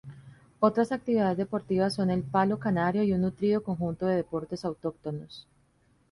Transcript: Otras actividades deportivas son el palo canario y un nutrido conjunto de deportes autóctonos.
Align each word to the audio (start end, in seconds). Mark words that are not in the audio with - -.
Otras 0.59 0.91
actividades 0.91 1.37
deportivas 1.37 1.93
son 1.93 2.09
el 2.09 2.23
palo 2.23 2.57
canario 2.57 3.03
y 3.03 3.13
un 3.13 3.21
nutrido 3.21 3.61
conjunto 3.61 4.07
de 4.07 4.15
deportes 4.15 4.65
autóctonos. 4.65 5.45